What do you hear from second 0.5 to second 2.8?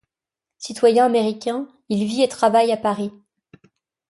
Citoyen américain, il vit et travaille à